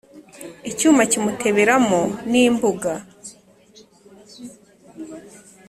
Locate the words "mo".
1.87-2.01